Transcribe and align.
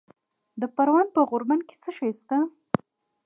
د 0.61 0.63
پروان 0.75 1.07
په 1.15 1.19
غوربند 1.29 1.61
کې 1.67 1.75
څه 1.81 1.89
شی 1.97 2.11
شته؟ 2.19 2.37